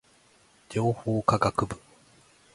[0.69, 1.79] 情報科学部